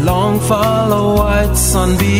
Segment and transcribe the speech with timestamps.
[0.00, 2.12] Long follow white sunbeams.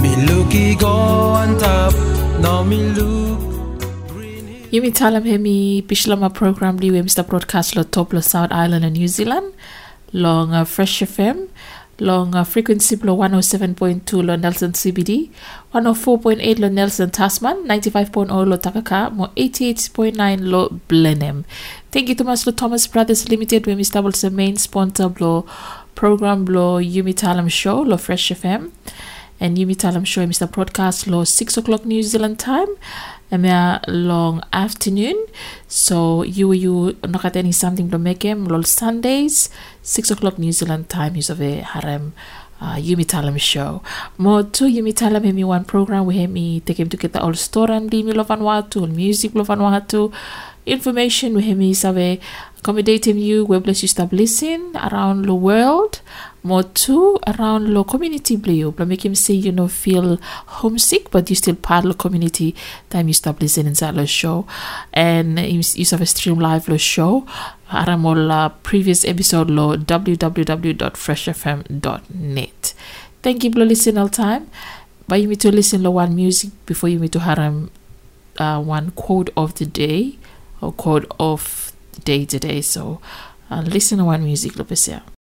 [0.00, 1.94] Me looky go on top.
[2.40, 3.38] Now me look.
[4.72, 7.26] Yumi Talem hemi Bislama program di we Mr.
[7.26, 9.52] Broadcast lo top lo South Island and New Zealand,
[10.12, 11.48] long uh, Fresh FM,
[11.98, 15.28] long uh, frequency lo 107.2 lo Nelson CBD,
[15.74, 21.44] 104.8 lo Nelson Tasman, 95.0 lo Takaka, mo 88.9 lo Blenheim.
[21.92, 23.94] Thank you to lo Thomas Brothers Limited we Mr.
[23.94, 25.44] Double the main sponsor lo
[25.94, 28.70] program lo Yumi Talem show lo Fresh FM
[29.40, 30.50] and Yumi Talem show Mr.
[30.50, 32.68] Broadcast lo 6 o'clock New Zealand time
[33.32, 35.26] a long afternoon.
[35.68, 39.50] So you you nakateni something to make him lol Sundays,
[39.82, 42.12] six o'clock New Zealand time is of a harem
[42.60, 43.82] uh, Yumi Talem show.
[44.18, 47.34] Mo to Yumi Talem hemi one program we hemi take him to get the all
[47.34, 50.12] store and di milo Vanuatu, all music lo Vanuatu,
[50.70, 52.22] information we hemi save
[52.58, 56.00] accommodating you where bless you stop listening around the world.
[56.42, 58.72] More too around the community blue.
[58.72, 60.16] But make him say you know feel
[60.60, 62.54] homesick but you still part of the community.
[62.88, 64.46] Time you stop listening inside the show.
[64.92, 67.26] And you have a stream live the show.
[67.72, 72.74] Aram all uh, previous episode lo www.freshfm.net
[73.22, 74.50] thank you for listening all time.
[75.08, 77.70] But you need to listen to one music before you need to haram
[78.38, 80.18] uh, one quote of the day
[80.60, 83.00] or quote of the day so
[83.50, 84.56] uh, listen to one music.
[84.56, 85.19] Today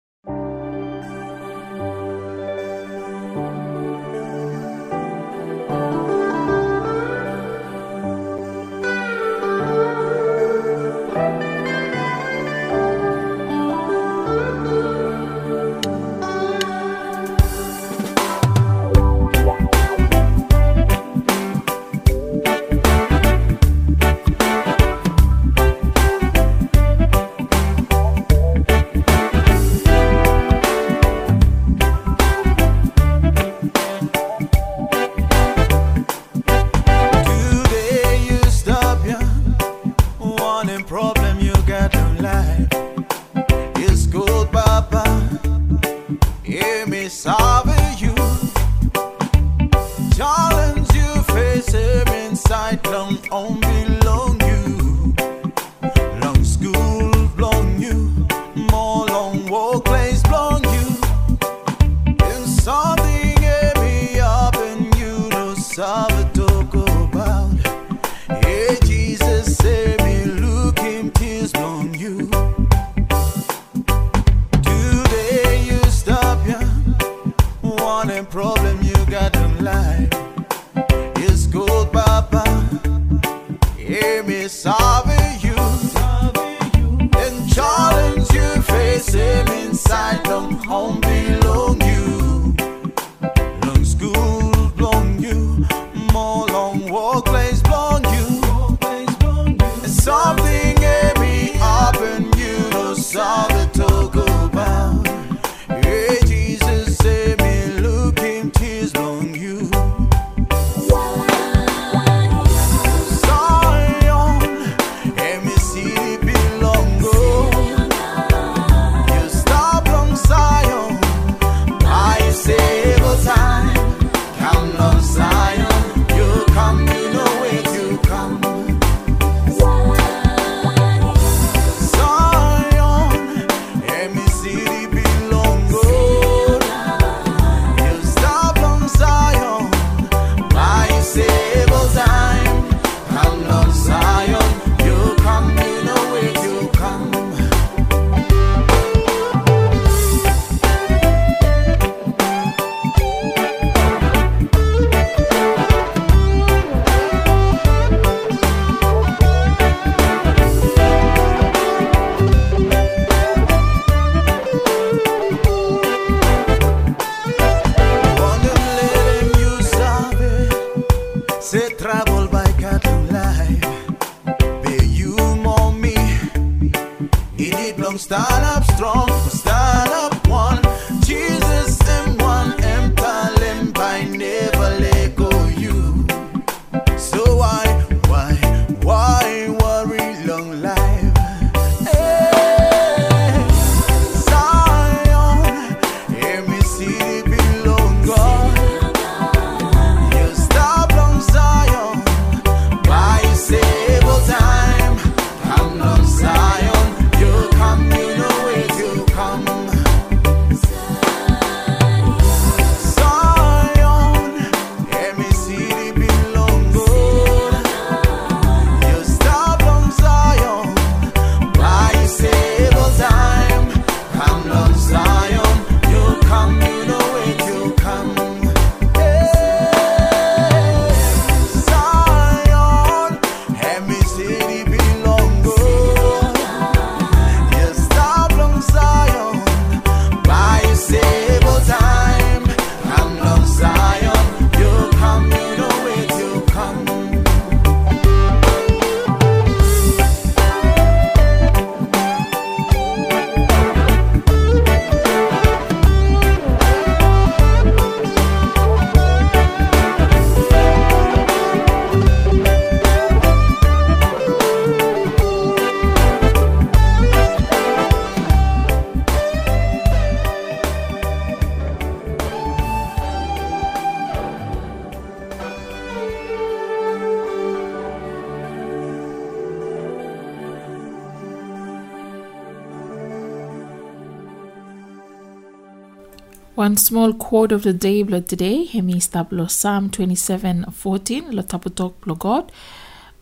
[286.60, 291.94] One small quote of the day blood today, hemi stablo Psalm 27 14, lo taputok
[292.02, 292.52] blo God.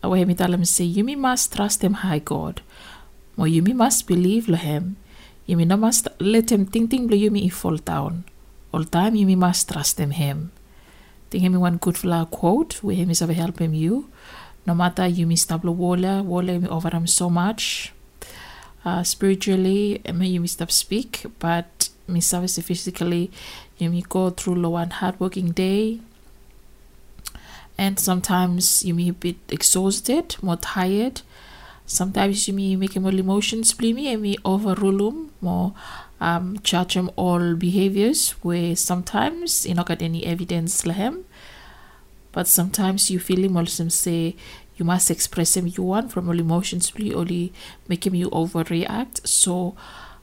[0.02, 2.62] Where hemi talam say, You must trust him high God.
[3.36, 4.96] Mo you must believe lo him.
[5.46, 8.24] You no must let him think think blo you me fall down.
[8.72, 10.50] All time you must trust him him.
[11.30, 14.10] Think hemi one good flower quote, where hemi save help him you.
[14.66, 17.92] No matter you me stablo wala, wala me over him so much.
[18.84, 23.30] Uh, spiritually, may you me stop speak, but me service physically.
[23.78, 26.00] You may go through low and hard working day
[27.76, 31.22] and sometimes you may be exhausted more tired.
[31.86, 35.74] Sometimes you may make more emotions play me and me overrule them more
[36.20, 41.22] um judge them all behaviors where sometimes you not get any evidence lahem
[42.32, 44.34] but sometimes you feel him also say
[44.78, 47.52] you must express him you want from all emotions play only
[47.88, 49.26] you overreact.
[49.26, 49.76] So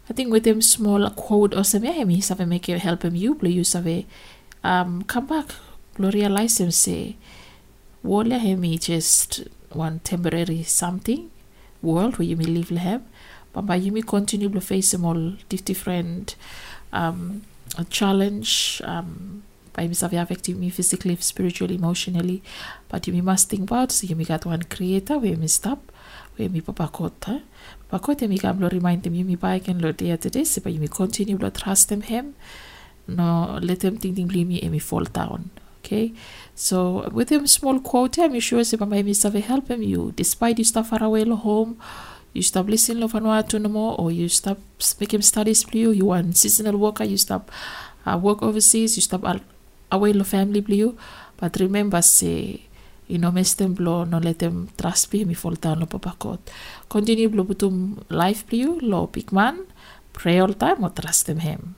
[0.09, 3.35] I think with him small quote or something, hemi save make you help him you
[3.35, 4.05] play you save
[4.63, 5.47] um come back
[5.97, 7.15] lo realize him say
[8.03, 11.29] wala hemi just one temporary something
[11.81, 13.05] world where you may live him.
[13.53, 16.35] But by you may continue to face him all different
[16.91, 17.41] um
[17.89, 19.43] challenge um
[19.73, 22.41] by me save affecting me physically spiritually emotionally.
[22.89, 25.91] But you must think about so you may got one creator where me stop
[26.35, 27.41] where me papa kota
[27.95, 30.69] Pakote mi kam lo remind them you mi bai ken lo dia today se pa
[30.69, 32.33] you mi continue lo trust them him
[33.07, 33.27] no
[33.61, 35.49] let them think think me and me fall down
[35.79, 36.11] okay?
[36.55, 40.59] So with him small quote I'm sure se pa mi save help him you despite
[40.59, 41.77] you stop far away lo home
[42.33, 44.59] you stop listening lo Vanuatu no more or you stop
[44.99, 47.49] making studies blue you you want seasonal worker you stop
[48.05, 49.23] uh, work overseas you stop
[49.91, 50.97] away lo family blue.
[51.37, 52.61] But remember say
[53.07, 56.39] you know mes them blow no let them trust me mi fall down lo papakot
[56.89, 59.65] continue blow butum life blue lo big man
[60.13, 60.83] pray all time.
[60.83, 61.75] Or trust them him?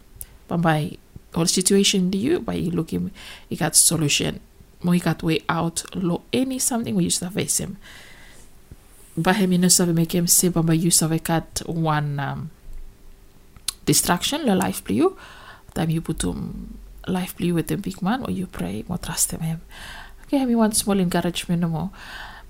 [0.48, 0.98] By
[1.36, 3.12] all situation you by you look him
[3.50, 4.40] you got solution.
[4.84, 5.84] Mo you got way out.
[5.96, 7.78] Lo any something we used to face him.
[9.18, 12.50] By him you know make him say by you sabe cut one um,
[13.86, 14.46] distraction.
[14.46, 15.18] Lo life blue
[15.74, 19.62] time you butum life blue with the big man or you pray mo trust him.
[20.26, 21.92] Okay, me one small encouragement mo.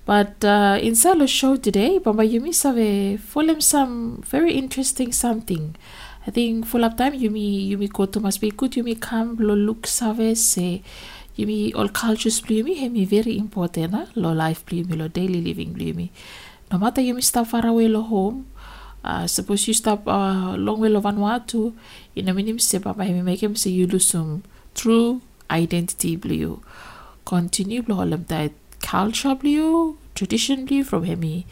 [0.08, 5.76] But uh, in Salo show today, Bamba Yumi save full some very interesting something.
[6.26, 9.52] I think full up time Yumi Yumi go to must be good Yumi come lo
[9.52, 10.82] look save say
[11.36, 16.10] Yumi all cultures me hemi very important na lo life me lo daily living me.
[16.72, 18.46] No matter Yumi stop far away lo home.
[19.04, 21.74] Uh, suppose you stop uh, long way lo Vanuatu,
[22.16, 24.42] in a minimum step up, I make him say you lose some
[24.74, 26.62] true identity blue
[27.26, 31.46] continue blo holam that culture blue tradition blue from hemi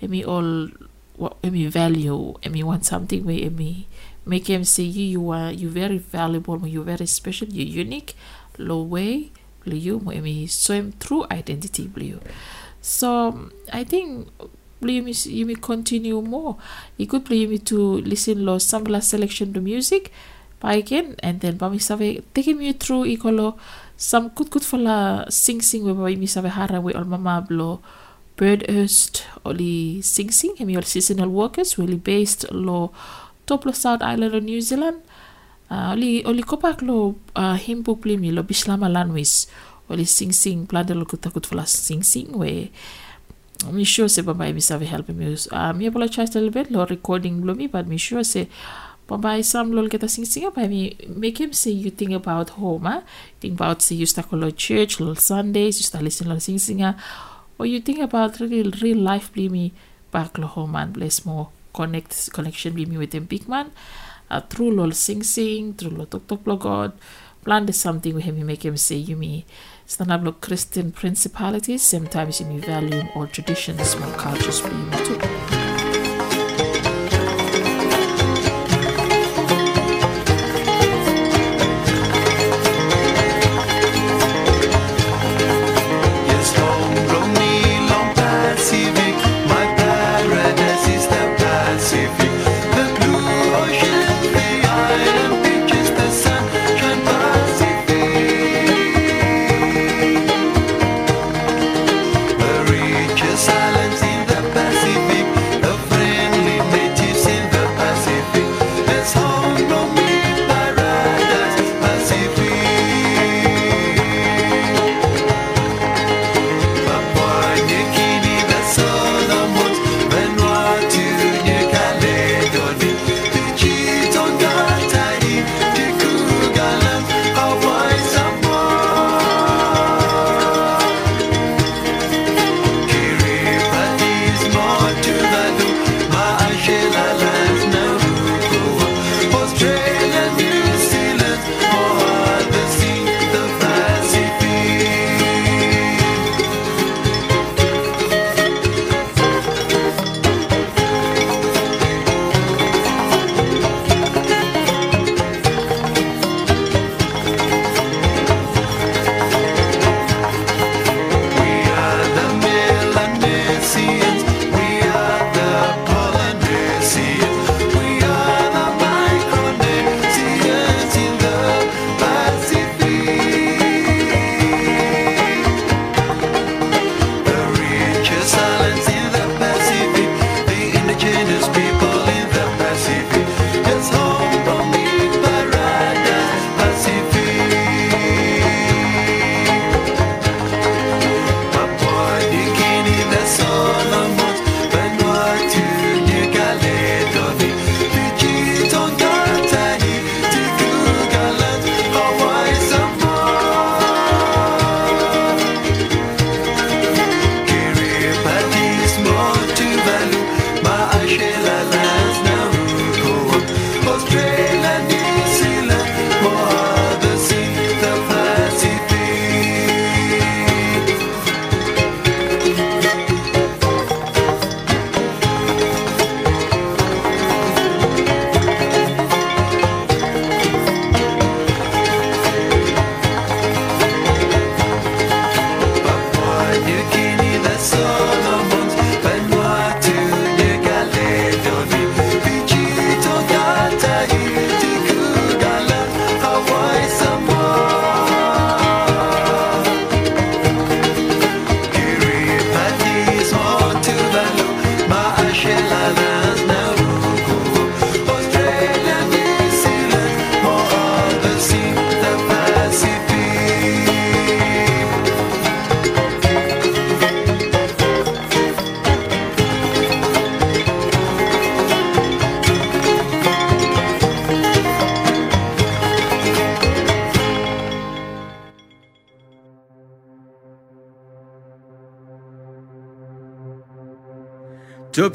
[0.00, 0.68] hemi all
[1.16, 2.34] what hemi value?
[2.42, 3.88] Hemi want something where hemi
[4.24, 8.14] make him say you you are you very valuable you very special you unique
[8.58, 9.30] low way
[9.64, 12.20] blue mo hemi swim through identity blue.
[12.80, 14.30] So I think
[14.80, 16.56] you may, you may continue more.
[16.96, 20.12] You could play me to listen lo sample selection to music
[20.60, 23.58] by again and then bami save taking me through ikolo
[23.96, 27.80] some good good fala sing sing we bai mi save hara we all mama blo
[28.36, 32.92] bird erst oli sing sing hemi all seasonal workers we really based lo
[33.46, 34.98] top lo South Island of New Zealand.
[35.70, 39.48] Uh, oli oli kopak lo uh, himpu plimi lo bislama lanwis
[39.90, 42.70] oli sing sing plada lo kuta kut fala sing sing we
[43.72, 46.86] mi sure se baba mi save help me uh, mi apologize a little bit lo
[46.86, 48.46] recording lo mi but mi sure se
[49.06, 52.90] Pambai some lol kita sing sing apa me make him say you think about home
[52.90, 53.06] ah?
[53.38, 54.26] Think about say you start
[54.58, 58.98] church little Sundays you start listen lo sing sing or you think about real real
[58.98, 59.70] life me
[60.10, 63.70] back lo home and bless more connect connection be me with him big man.
[64.28, 66.90] Uh, through lol sing sing through lo talk talk lo God
[67.44, 69.46] plan this something with him make him say you me
[69.86, 75.55] stand up lo Christian principalities sometimes you me value or traditions small cultures me too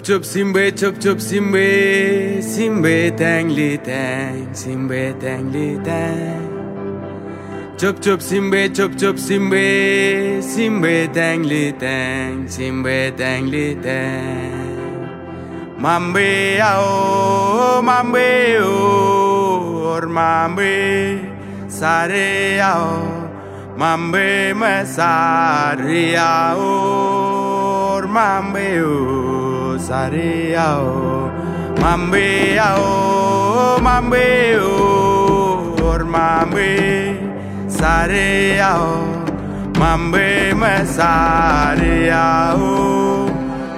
[0.01, 2.41] Çöp çöp simbe çöp çöp simbe.
[2.41, 6.41] Simbe tengli teng Simbe tengli teng.
[7.77, 10.41] Çöp çöp simbe çöp çöp simbe.
[10.41, 14.81] Simbe tengli teng Simbe tengli teng.
[15.79, 18.67] Mambe ao mambe o
[19.93, 21.20] or mambe.
[21.70, 23.03] Sare ao
[23.77, 29.21] mambe me sare ao mambe or mambe or
[29.81, 31.31] sare ao,
[31.81, 37.17] mambe ao, mambe o, or mambe,
[37.67, 39.25] sare ao,
[39.79, 43.25] mambe me sare ao,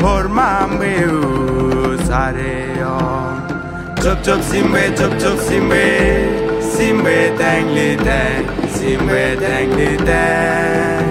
[0.03, 3.23] or mambe o, sare ao.
[4.01, 5.85] Chup chup simbe, chup chup simbe,
[6.59, 8.45] simbe tang li tang,
[8.75, 11.07] simbe tang li tang.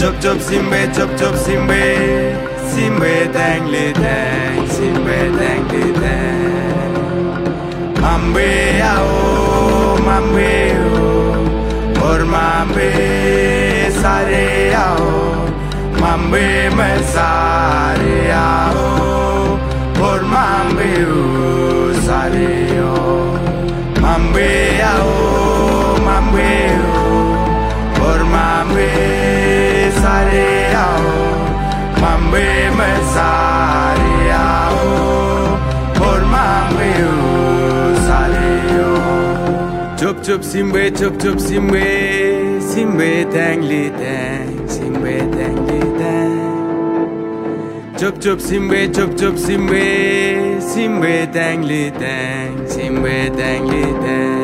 [0.00, 7.44] Chup chup simbe, chup chup simbe, Timbre dangle dang, timbre dangle dang.
[8.00, 11.06] Mambre ao, mambre o,
[12.06, 12.90] or mambre
[14.00, 15.02] sare ao,
[16.00, 19.58] mambre me sare ao,
[20.08, 22.96] or mambre o sare o,
[24.00, 25.10] mambre ao,
[26.06, 26.54] mambre
[26.86, 27.02] o,
[28.06, 28.90] or mambre
[30.00, 31.09] sare ao
[32.32, 34.44] mi mesaria
[35.98, 36.92] por mami
[37.92, 38.90] usario
[39.98, 41.86] Chup simbe chup chup simbe
[42.60, 46.38] simbe tengli teng simbe tengli teng
[47.98, 49.84] Chup simbe chup chup simbe
[50.60, 54.40] simbe tengli teng simbe tengli teng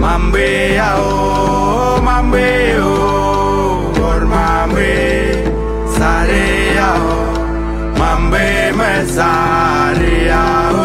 [0.00, 5.19] Mambe ao mambe o por mambe
[6.80, 7.08] ao,
[7.98, 10.76] mambe me sare ao,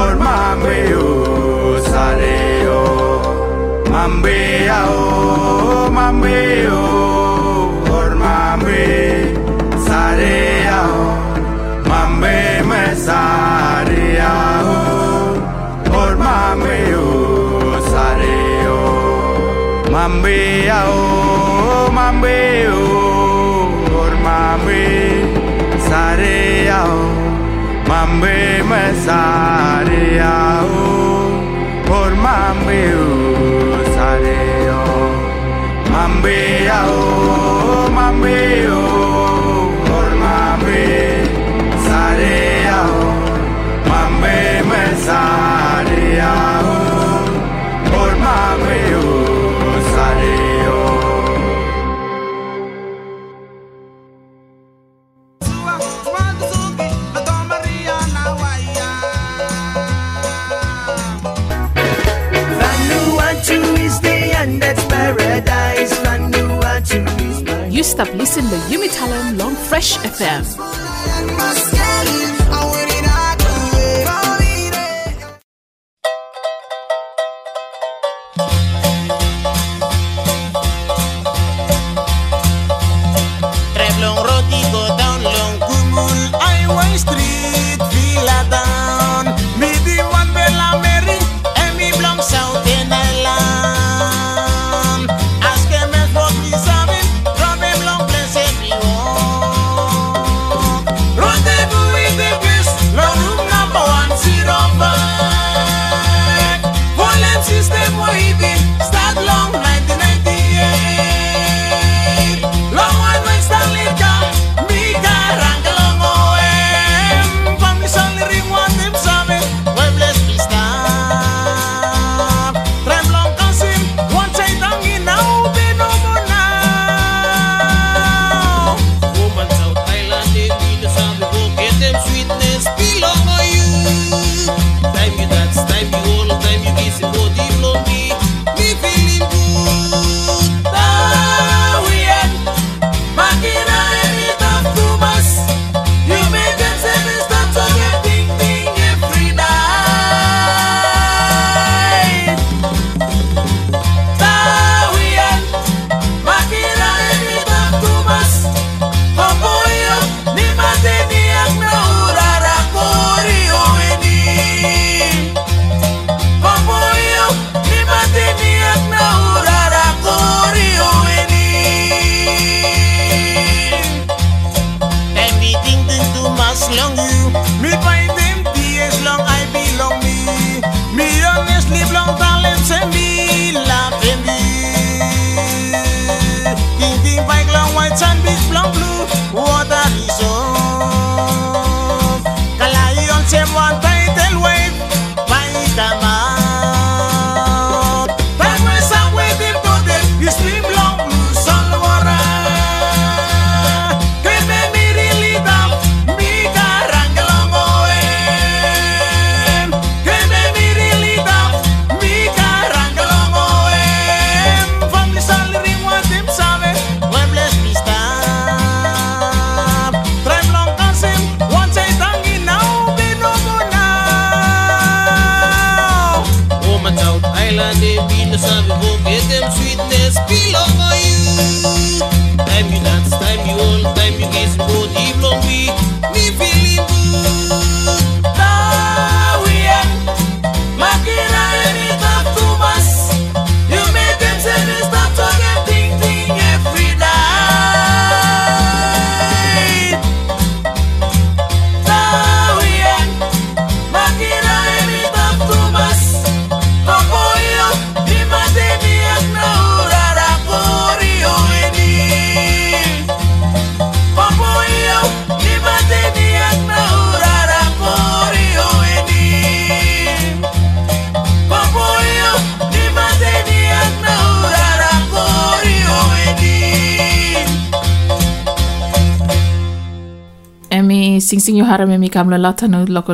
[0.00, 8.82] or mambe o, sare o, mambe ao, mambe o, or mambe,
[9.86, 10.98] sare ao,
[11.90, 12.36] mambe
[12.70, 14.68] me sare ao,
[16.00, 22.49] or mambe o, sare o, mambe ao, mambe
[27.90, 30.74] mambe me sare ao,
[31.98, 32.82] or mambe
[33.94, 34.38] sare
[35.94, 36.38] mambe
[36.78, 38.59] ao, mambe
[67.80, 70.44] You stop listening to Yumi Talem Long Fresh FM.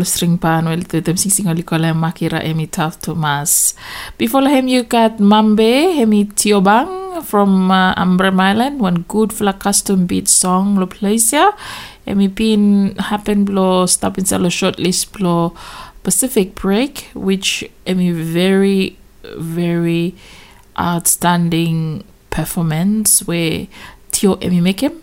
[0.04, 0.66] String pan
[1.16, 3.74] sing makira emi.
[4.18, 10.28] Before him you got Mambe emi Tiobang from uh, Island one good for custom beat
[10.28, 11.52] song lo placia.
[12.06, 15.54] Emi pin happen blow stop in salo short list blow
[16.02, 18.96] Pacific break which emi very
[19.38, 20.14] very
[20.78, 23.66] outstanding performance where
[24.12, 25.02] Tio emi make him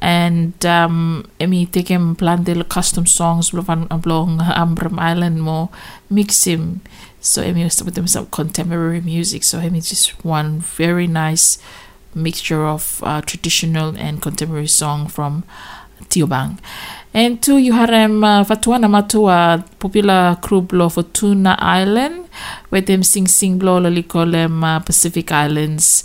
[0.00, 5.70] and um, emi take him plan the custom songs van along Ambrym Island more
[6.10, 6.82] mix him
[7.26, 9.42] so emi was with them some contemporary music.
[9.42, 11.58] So emi just one very nice
[12.14, 15.42] mixture of uh, traditional and contemporary song from
[16.08, 16.58] Tiobang.
[17.12, 18.86] And two you had um, uh, Fatuana
[19.80, 22.28] popular crew blow Futuna Island
[22.68, 26.04] where them sing sing blow loli call them uh, Pacific Islands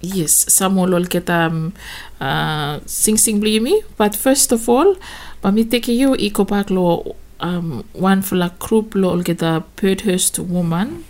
[0.00, 1.72] yes, some more get um
[2.20, 3.82] uh sing sing blimi.
[3.96, 4.94] But first of all,
[5.42, 10.38] Mami take you eco park lo um one for la group lo get a Birdhurst
[10.38, 11.04] woman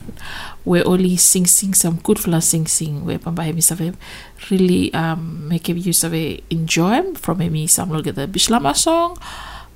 [0.64, 3.96] we only sing sing some good for la sing sing where pamba hemi save
[4.50, 9.16] really um make use of enjoy from me some lo get the Bislama song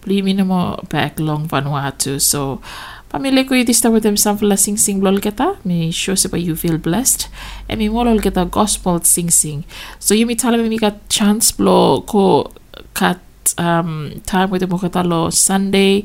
[0.02, 2.20] bli minimo back long Vanuatu.
[2.20, 2.60] So
[3.08, 6.28] Pamilya ko yung with them some for la sing sing lol kita me sure sa
[6.36, 7.28] you feel blessed.
[7.68, 9.64] And me mo lol kita gospel sing sing.
[9.98, 12.52] So you me tala me got chance blo ko
[12.92, 13.16] kat
[13.58, 16.04] um, time with the Mokatalo Sunday.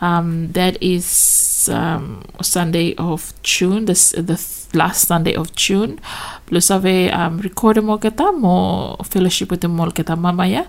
[0.00, 4.34] Um, that is um, Sunday of June, this, the
[4.74, 6.00] last Sunday of June.
[6.46, 10.64] Plus ave um, record mo kita mo fellowship with the mo kita mama ya.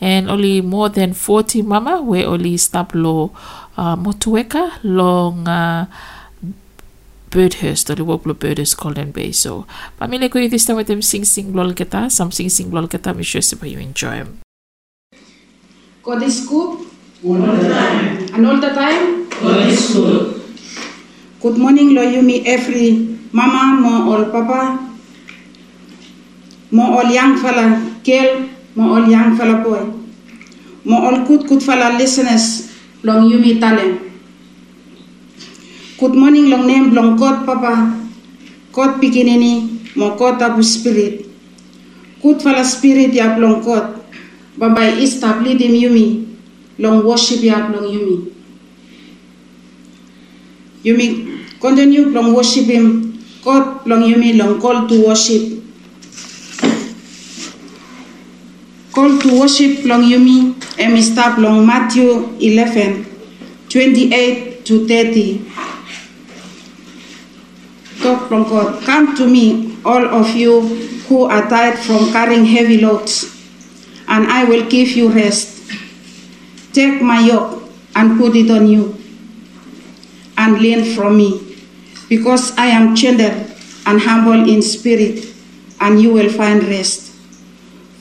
[0.00, 3.30] And only more than 40 mama we only stop lo
[3.76, 5.86] uh, motueka long uh,
[7.32, 9.32] Birdhurst or the Woplo Birdhurst Golden Bay.
[9.32, 9.64] So,
[9.96, 12.84] pamilya ko yung this time with them sing sing lol kita, some sing sing lol
[12.86, 14.41] kita, make sure you enjoy 'em.
[16.02, 16.78] God is good.
[17.22, 19.28] And all the time?
[19.30, 20.42] Good
[21.40, 24.82] Good morning, Lord, you me every mama, mo all papa,
[26.70, 29.82] mo all young fella girl, mo all young fella boy,
[30.84, 34.02] mo all good good fella listeners, long you me talent.
[35.98, 37.94] Good morning, long name, long God, Papa,
[38.72, 41.26] God beginning, mo God abu spirit.
[42.20, 44.01] Good fella spirit, ya long God,
[44.56, 46.36] Baba establish him yumi,
[46.78, 48.32] long worship ya long yumi.
[50.84, 55.62] Yumi continue long worship him, God long yumi long call to worship.
[58.92, 63.06] Call to worship long yumi, and start long Matthew 11,
[63.70, 65.50] 28 to 30.
[68.02, 68.82] Talk from God.
[68.84, 70.60] Come to me, all of you
[71.08, 73.31] who are tired from carrying heavy loads,
[74.08, 75.70] and I will give you rest.
[76.72, 77.62] Take my yoke
[77.94, 78.96] and put it on you,
[80.38, 81.56] and learn from me,
[82.08, 83.46] because I am gentle
[83.86, 85.26] and humble in spirit,
[85.80, 87.12] and you will find rest.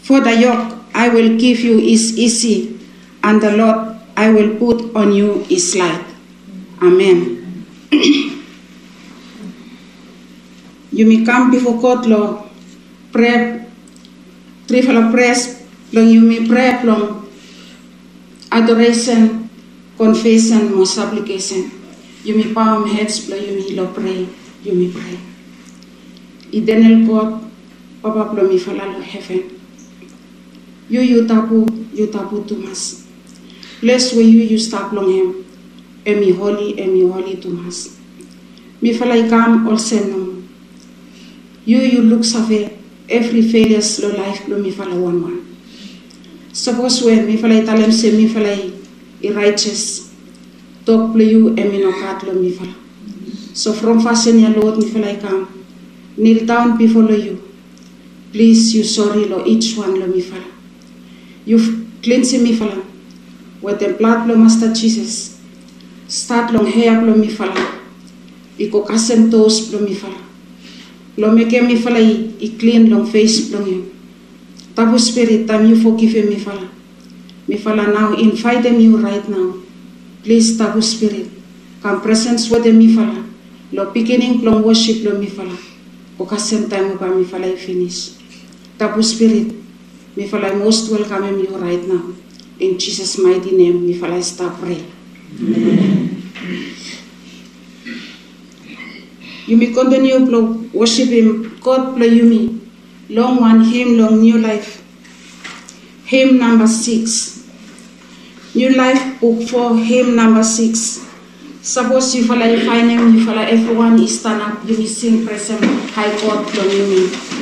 [0.03, 2.79] For the yoke I will give you is easy,
[3.23, 6.05] and the Lord I will put on you is light.
[6.81, 7.65] Amen.
[10.91, 12.43] you may come before God, Lord,
[13.11, 13.61] pray
[14.71, 15.60] Trifala press
[15.93, 17.21] long you may pray long
[18.51, 19.49] adoration,
[19.97, 21.71] confession, or supplication.
[22.23, 24.27] You may bow my heads, blow you may lo pray,
[24.63, 25.17] you may pray.
[26.53, 27.49] Eternal God,
[28.03, 29.57] Papa blow me falalo heaven.
[30.89, 33.07] You you tapu, you tapu tumas.
[33.79, 35.45] Bless where you you stop long him.
[36.05, 37.97] Emi holy, emi holy tumas.
[38.81, 40.45] Mi falai kam all senum.
[41.65, 42.73] You you look save
[43.09, 45.50] every failure slow life blow me fala one one.
[46.53, 48.73] Suppose when mi falai talem se mi falai
[49.23, 50.11] i righteous.
[50.85, 52.75] Talk play you emi no kat lo mi fala.
[53.53, 55.47] So from fasten ya Lord mi falai kam.
[56.17, 57.39] Kneel down before you.
[58.33, 60.43] Please you sorry lo each one lo mi fala.
[61.45, 62.83] You cleanse me fala.
[63.61, 65.39] With the blood lo Master Jesus.
[66.07, 67.55] Start long hair lo mi fala.
[68.59, 70.19] Iko kasem toes lo mi fala.
[71.17, 73.91] Lo make mi fala i, clean long face lo you.
[74.71, 76.69] Tabu spirit time you forgive me fala.
[77.47, 79.59] Me fala now invite them you right now.
[80.23, 81.27] Please tabu spirit.
[81.83, 83.25] Come presence with them me fala.
[83.75, 85.57] Lo beginning long worship lo mi fala.
[86.15, 88.15] Ko kasem time ba mi fala i finish.
[88.79, 89.51] Tabu spirit.
[90.15, 92.13] Me fala most welcome you right now.
[92.61, 94.79] In Jesus mighty name me fala start pray.
[99.49, 101.57] You may continue to worship Him.
[101.59, 102.60] God play you me.
[103.11, 104.79] Long one hymn, long new life.
[106.05, 107.45] Hymn number six.
[108.55, 111.05] New life book four, hymn number six.
[111.61, 115.25] Suppose you follow you find him, you follow everyone is stand up, you will sing
[115.27, 117.40] praise him, high God play you me.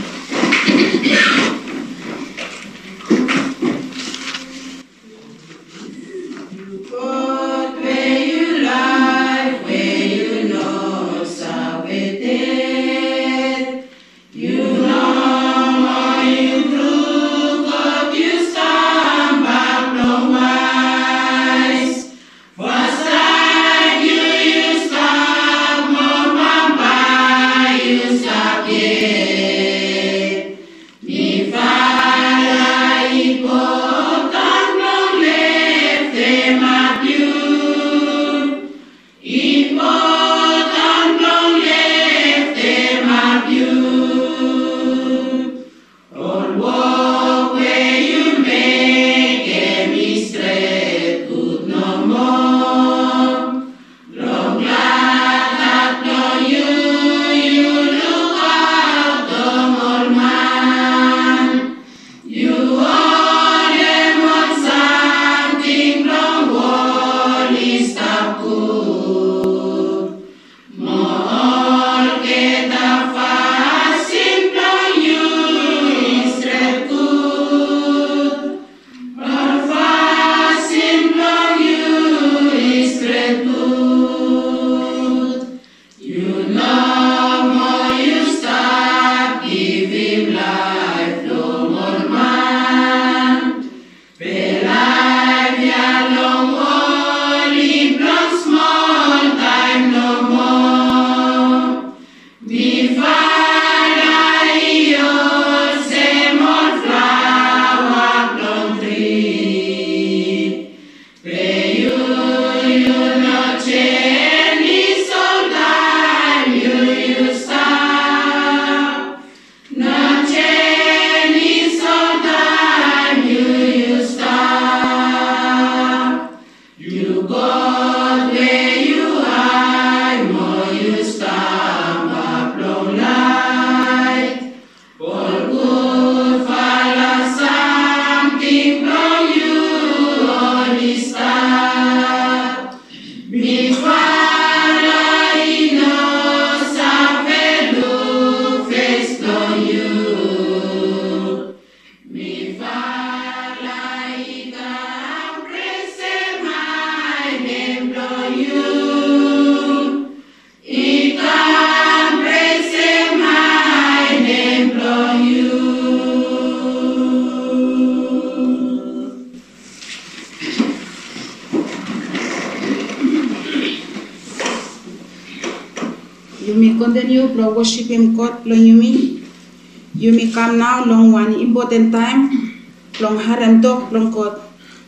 [180.49, 182.65] am now long one important time,
[182.99, 184.41] long harem dog long God.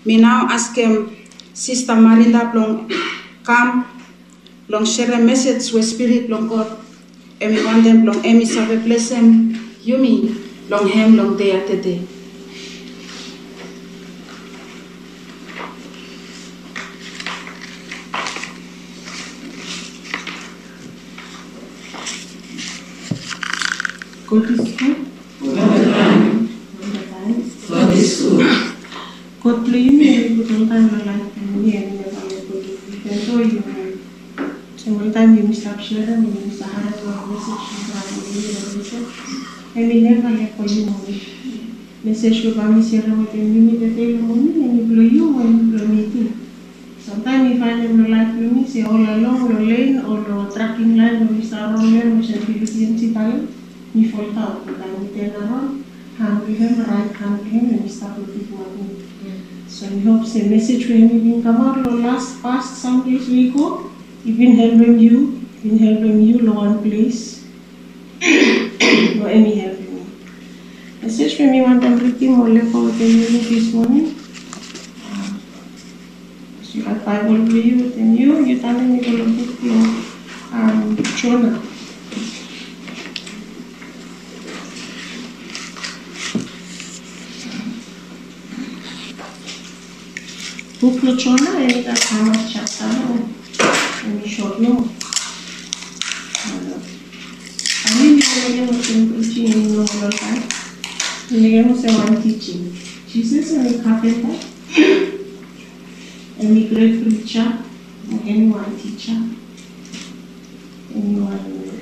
[0.05, 1.15] Me now ask him,
[1.53, 2.89] Sister Marinda long
[3.43, 3.85] come,
[4.67, 6.77] long share a message with spirit long God,
[7.39, 11.67] And we want them long emi save bless you yumi, long him long day at
[11.67, 12.07] the day.
[24.27, 24.97] Good.
[29.51, 31.13] От плюємо і повертаємо на
[31.57, 31.81] енергію
[33.03, 33.63] Тентою
[34.83, 37.99] Цемультан Юніса Абширем, Юніса Харатва, Місячніка,
[39.75, 40.95] Емілерна Якоюмо.
[42.03, 44.33] Mesej ko kami sira mo de te mo
[50.53, 50.91] tracking
[59.71, 63.29] So we hope the message we have been come out the last past some days
[63.29, 63.89] we go.
[64.25, 67.45] Even helping you, even helping you lo one place.
[69.15, 70.05] no any helping me.
[71.01, 74.13] Message for me want more left out than you this morning.
[76.63, 79.83] So you got Bible with you then you, you telling me to look at your
[80.51, 81.70] um Jonah.
[90.81, 93.27] Bucluciona e, dar am aceasta, nu?
[94.13, 94.87] Umișor, nu?
[97.85, 100.25] Alin vedem în creștinii din locul ăsta,
[101.29, 102.59] legăm semanticii.
[103.09, 104.27] Și se să ne capeta,
[106.39, 107.59] în microi fricea,
[108.09, 109.25] în anticea,
[110.95, 111.27] în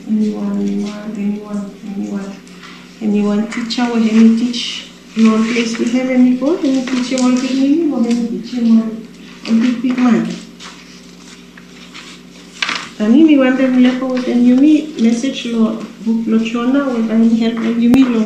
[0.09, 2.35] anyone, anyone, anyone,
[3.01, 4.88] anyone teacher or any teach
[5.19, 8.87] Lord place with him and go, any teacher or big meaning or any teacher or
[9.47, 10.25] a big big man.
[12.97, 17.57] Tani mi wanda mlepo with an yumi message lo book lo chona with an help
[17.57, 18.23] and yumi lo.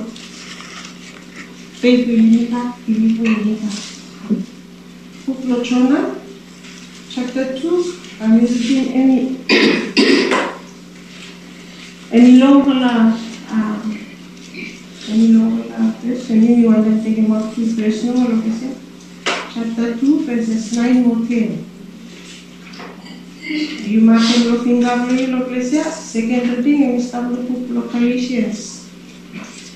[1.82, 3.70] Faith will ka, believe will ka.
[5.26, 6.16] Book lo chona,
[7.10, 9.38] chapter 2, I'm using any
[12.12, 13.23] any longer um,
[15.10, 18.76] any want to take him out to verse no lo que.
[19.54, 21.66] Chapter 2, verses 9 or 10.
[23.84, 25.62] You marken lo fingerly lo que.
[25.64, 26.96] Second reading, and
[27.30, 28.90] with book lo Galatians.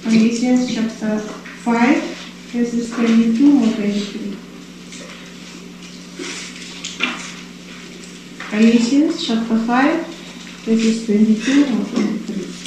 [0.03, 2.03] Galatians chapter 5,
[2.53, 4.37] verses 22 or 23.
[8.49, 10.07] Galatians chapter 5,
[10.63, 12.66] verses 22 or 23.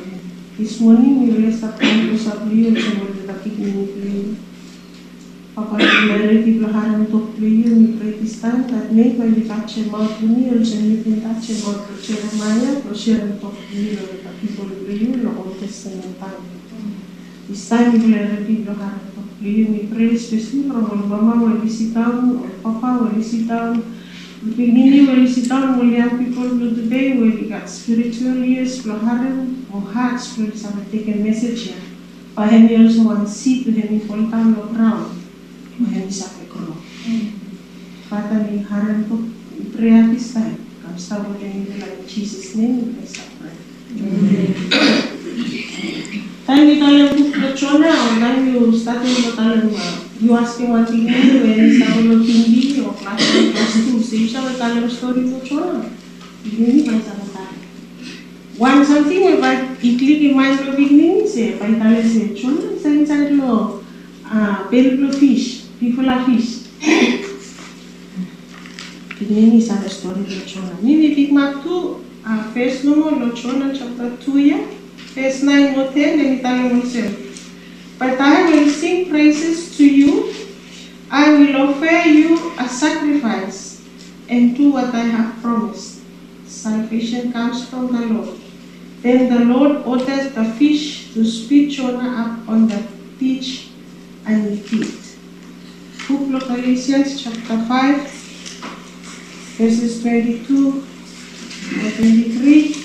[0.61, 4.35] Ισμονим является автоматус аплиел, чем вот таких миниплиел.
[5.53, 10.75] Apoi mereu blaharen tot pliel, mi predistan, dar mei mai li face mal plumil, ce
[10.79, 16.37] mi pintace mal plăcere mai e, plăcere tot pliel, ca tipul pliel, la o testamentan.
[17.51, 22.15] Istai mi le repi blaharen tot pliel, mi predistan, romul mama o visitam,
[22.61, 23.83] papa o visitam,
[24.41, 27.69] sit down, we begin when we sit down, when young people today, where we got
[27.69, 31.81] spiritual ears, Bloharan, or heart spirits, have taken message here.
[32.37, 35.21] Him, we also want to see to him, fall down or ground.
[35.77, 36.75] Mahal sa ko.
[38.09, 39.17] Father, we haran po
[39.77, 40.57] prayer this time.
[40.81, 43.57] Comes down with in like Jesus' name, we bless our prayer.
[46.45, 50.67] Time we tell you to Chona, or time you to tell him, You ask me
[50.67, 53.97] one thing anyway, and sa ulo hindi, o klase, class two.
[54.05, 55.81] so you shall tell your story to Chora.
[56.45, 57.25] You pa isa ko
[58.61, 62.77] One something, if I click in mind lo beginning, if I tell you, say, Chora,
[62.77, 63.81] sa inside lo,
[64.29, 66.69] ah, fish, people are fish.
[69.17, 70.77] Beginning is our story to Chora.
[70.83, 73.33] Maybe pick map two, ah, no more,
[73.73, 74.69] chapter 2, yeah?
[75.17, 77.30] First 9 or 10, and Italian will say,
[78.01, 80.33] But I will sing praises to you.
[81.11, 83.85] I will offer you a sacrifice
[84.27, 86.01] and do what I have promised.
[86.47, 88.39] Salvation comes from the Lord.
[89.03, 92.83] Then the Lord ordered the fish to spit Jonah up on the
[93.19, 93.69] beach
[94.25, 94.97] and it did.
[96.07, 98.01] Book of Galatians chapter 5,
[99.61, 100.83] verses 22
[101.85, 102.75] or 23,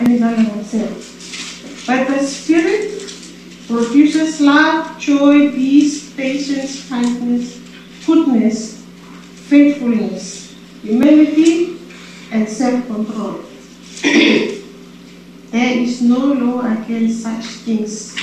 [0.00, 3.03] and eleven says, But the Spirit
[3.66, 7.60] produces love, joy, peace, patience, kindness,
[8.06, 8.84] goodness,
[9.48, 11.78] faithfulness, humility,
[12.30, 13.40] and self-control.
[14.02, 18.16] there is no law against such things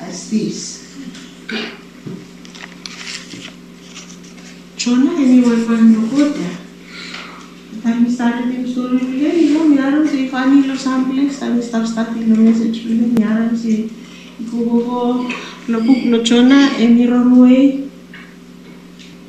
[0.00, 0.88] as these.
[4.76, 6.56] Jonah Lokoda.
[7.82, 12.28] Time we started today, you know, Miaram say funny lo samples, time we start starting
[12.28, 13.88] the message today, Miaram say,
[14.46, 15.26] gogogo
[15.68, 17.90] lobuk lochona emi roruei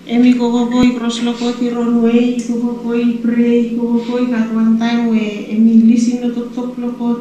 [0.06, 7.20] emi gogogoi proslokot iroruei gogogoi prei gogogoi katwantai we emi lisin lototop lokot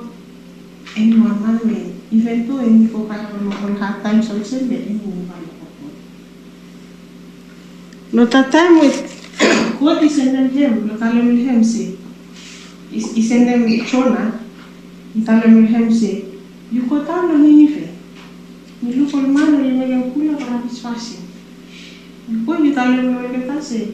[0.96, 1.78] emi wanan we
[2.12, 5.28] iventu emi kokan lokon hatai solsebe emi wanan
[8.10, 9.04] No tatam with
[9.80, 11.98] what is in them him, no talam him si.
[12.90, 14.40] Is is in chona,
[15.28, 16.27] talam him si.
[16.72, 17.88] Yuko tano Ninive,
[18.82, 21.16] niluko lumano limeleukula karapisfasi.
[22.28, 23.88] Yuko yutalo limeleketase.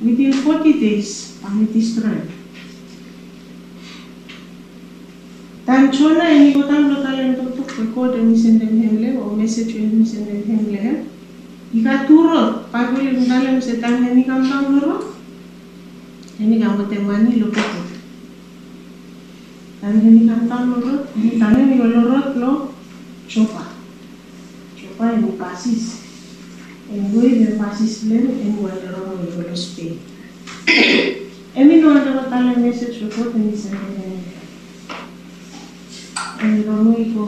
[0.00, 2.30] Within 40 days, ang it destroyed.
[5.66, 10.26] Tanchona en Yukotan lo talento to record and send them hemle or message and send
[10.28, 11.04] them hemle.
[11.74, 15.12] Ika turo, pagulin dalem se tan en ikam tam loro.
[16.40, 17.87] En ikam temani lo kote.
[19.88, 22.50] Αν δεν είχαν φτάνει ο ρότλο, ήταν ένα γελό ρότλο,
[23.28, 23.64] τσόπα.
[24.76, 25.84] Τσόπα είναι ο πασίς.
[26.96, 29.98] Εγώ είμαι ο πασίς, λέμε, εγώ έλεγα ο γελό σπίτι.
[31.60, 34.32] Εμείς ο άνθρωπος τα λέμε σε τσόπο, δεν είσαι με δεν είναι.
[36.58, 37.24] Εγώ μου είπα,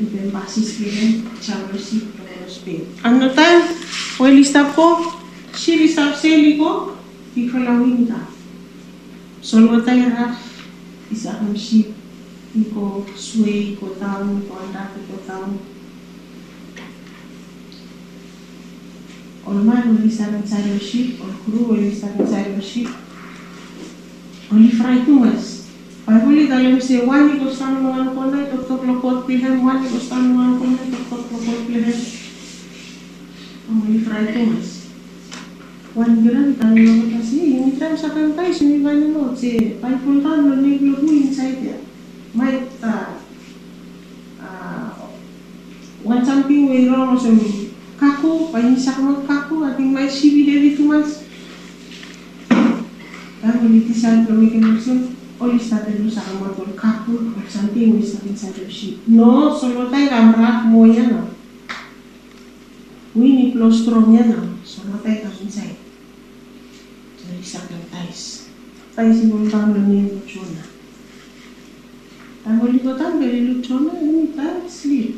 [0.00, 1.06] είπε ο πασίς, λέμε,
[1.40, 2.86] τσάλωση, ο γελό σπίτι.
[3.06, 3.56] Αν ρωτάει,
[4.20, 4.88] ο Ελισταφό,
[5.62, 6.96] σύλλησα σε λίγο,
[7.34, 8.20] τη χρολαμίνητα.
[9.40, 9.68] Σε όλο.
[12.58, 15.46] iko sui ko tau ko anaku ko tau.
[19.48, 22.82] Orang mai oni sa cari tsari oshi on kuru oni sa cari tsari oshi
[24.52, 25.64] oni frai tuas
[26.04, 26.22] mas.
[26.26, 29.10] oni da lem se wani ko sa no an ko nai to to ko ko
[29.24, 31.98] pi hen wani ko sa no an ko nai to to ko ko pi hen
[33.72, 34.76] oni frai tuas
[35.96, 38.78] Wan gran tan no ta si, ni tram sa kan tai si
[42.34, 43.16] might uh,
[44.42, 44.90] uh,
[46.04, 47.40] wanchampi wero sem
[47.96, 51.24] kaku pahing mo kaku ating may sibi deri tumas
[53.42, 58.48] ang ulitisan pamikin mo sim olis natin mo sa kamatol kaku wanchampi olis natin sa
[58.52, 60.84] doshi no solo tayo kamrak mo
[63.18, 65.80] wini plostrom yan no solo tayo kaminsay
[67.18, 68.46] dari sakang tais
[68.94, 70.22] tais ibang panglamin mo
[72.48, 75.10] αγγολικοτάν περιλουτσόνα είναι τα sleep.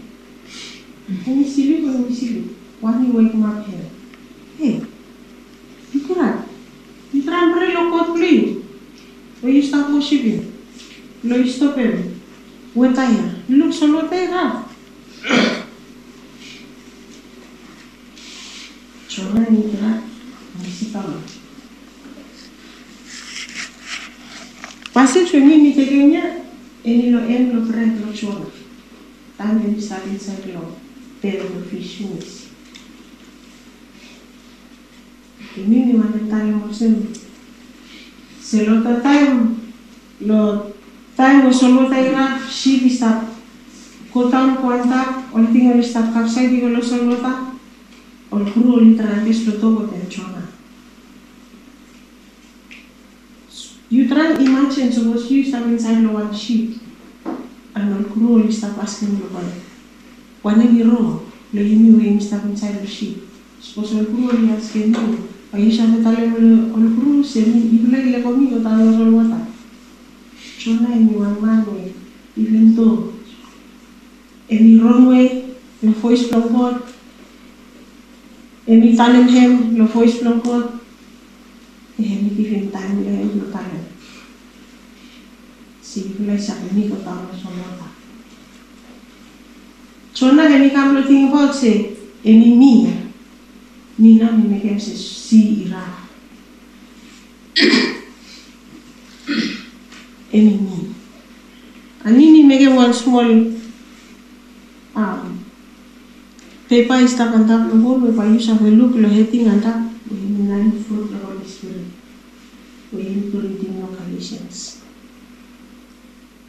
[1.24, 2.45] When you sleep, when you sleep,
[2.83, 3.89] when you wake up here.
[4.59, 4.74] Hey,
[5.93, 6.33] you cry.
[7.12, 8.39] You try and pray your God play.
[9.41, 10.43] When you start worshiping,
[11.22, 12.20] when you stop him,
[12.74, 14.70] when tired, you look so low they have.
[26.85, 28.47] enilo enlo preto chona
[29.37, 30.76] tande ni sabi sanglo
[31.20, 32.49] pero no fishus
[35.57, 37.09] e mini mandatai mo sen
[38.41, 39.28] se lo tatai
[40.20, 40.72] lo
[41.16, 43.28] tai mo solo tai na shibi sta
[44.11, 47.53] kotan kwanta olting ni sta kapsa di lo solo ta
[48.31, 49.53] ol kru ol intra di sto
[50.09, 50.39] chona
[53.91, 56.78] E o trans imagem sobre os rios também sai no one sheet.
[57.74, 59.53] A não cru está passando no banho.
[60.43, 61.22] Quando me roa,
[61.53, 63.18] le yumi o está pensando no sheet.
[63.61, 65.18] Se fosse o cru, ele ia no.
[65.53, 68.97] Aí já me tá lendo o cru, se me ibla e le comigo, tá no
[68.97, 69.49] rolo mata.
[70.59, 71.93] Chona e mi mamãe,
[72.36, 73.14] e vento.
[74.49, 76.82] E mi runway, lo foi esplangor.
[78.68, 80.70] E mi Tannenheim, lo foi esplangor.
[81.99, 83.09] E mi tive em time,
[85.93, 87.11] συγκεκριμένα από μήκο τα
[87.49, 87.91] ονόματα.
[90.12, 91.86] Τσόνα και μήκα μου την υπόψη,
[92.22, 92.95] εμεί μία.
[93.97, 95.84] Μήνα μη με γέμψε σύρα.
[100.30, 100.88] Εμεί μία.
[102.05, 103.47] Αν είναι με γέμψε one small
[104.95, 105.30] arm.
[106.68, 110.59] Θα πάει στα παντά που με παλιού αφελούκλο, γιατί ε, να τα που είναι να
[110.59, 111.84] είναι φόρτο όλη.
[112.91, 114.80] Που είναι το ρητινό καλής.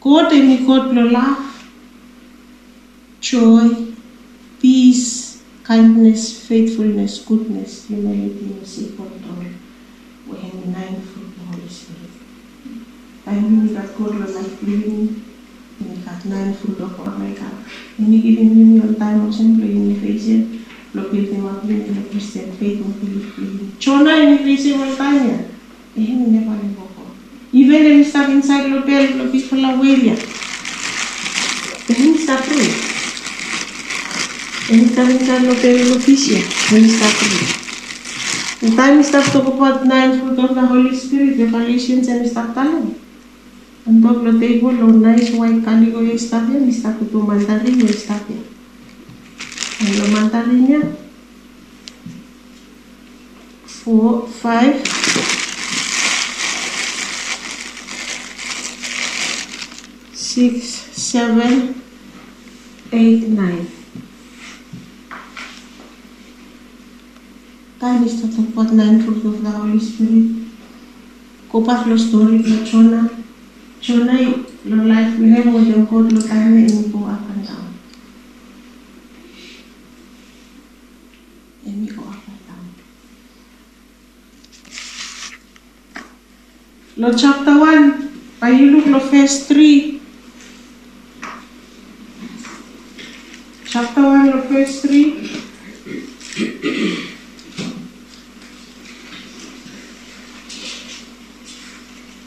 [0.04, 1.70] Lo love,
[3.20, 3.94] joy,
[4.60, 9.46] peace, kindness, faithfulness, goodness, humility, mercy, control.
[10.26, 12.10] We have the nine fruit of the Holy Spirit.
[13.22, 15.22] Tayo ni kat ko lo life living,
[15.78, 17.46] ni kat nine fruit of America.
[18.02, 20.34] Ini giving me your time of simple in the face,
[20.98, 23.78] lo building up in the Christian faith belief.
[23.78, 25.46] Chona in the face of Tanya.
[25.94, 26.74] Eh, ni never ni
[27.52, 30.16] Even if we start inside the hotel, lo people are waiting.
[31.86, 32.78] Then start praying.
[34.72, 36.40] And time inside the hotel, lo official.
[36.72, 37.50] Then start praying.
[38.62, 42.96] The time start talk about nine fruit of the Holy Spirit, Revelations, and start telling.
[43.84, 47.82] Ang top lo table, lo nice white calico yung start yan, we start to mandarin
[47.82, 48.46] yung start yan.
[49.82, 50.94] Ang lo mandarin
[53.82, 54.78] four, five,
[60.32, 60.64] six,
[60.96, 61.82] seven,
[62.90, 63.66] eight, nine.
[67.78, 70.48] Time is to talk about nine fruits of the Holy Spirit.
[71.52, 73.10] Kupas lo story lo Chona.
[73.82, 74.16] Chona
[74.64, 76.20] lo life we have with them called lo
[87.18, 90.00] chapter 1, by you lo verse 3.
[93.72, 95.42] Chapter 1 lo verse 3.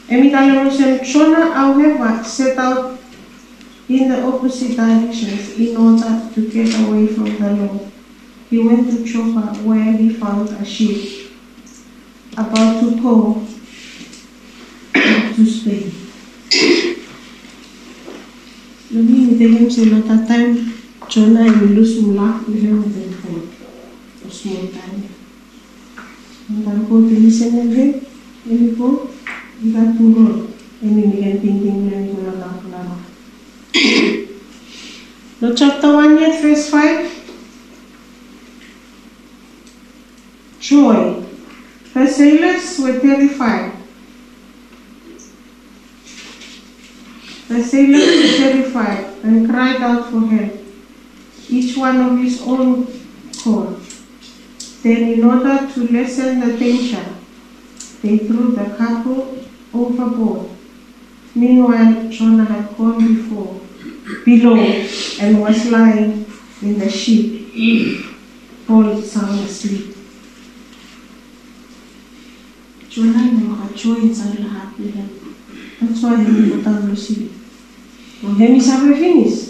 [0.08, 2.98] Emikalemosem Shona, however, set out
[3.88, 7.92] in the opposite directions in order to get away from the Lord.
[8.50, 11.32] He went to Joppa where he found a ship
[12.36, 13.46] about to go
[14.94, 15.92] to Spain.
[18.90, 20.75] Lumi nitegem se lot of time Jonah and Lusula live with them for a time.
[30.14, 30.46] Roll.
[30.82, 32.98] And we began thinking when we go along to Lama.
[35.40, 37.12] No chapter 1 yet, verse 5.
[40.60, 41.22] Joy.
[41.94, 43.72] The sailors were terrified.
[47.48, 50.52] The sailors were terrified and cried out for help,
[51.48, 52.86] each one of his own
[53.32, 53.76] accord.
[54.82, 57.04] Then, in order to lessen the danger,
[58.02, 59.44] they threw the couple
[59.74, 60.50] overboard.
[61.34, 63.60] Meanwhile, Jonah had gone before,
[64.24, 64.56] below,
[65.20, 66.24] and was lying
[66.62, 67.42] in the ship,
[68.68, 69.94] all sound asleep.
[72.88, 75.04] Jonah na makajoin sa lahat nila.
[75.76, 77.28] That's why hindi ko tayo receive.
[78.24, 79.45] Kung hindi sabi finish,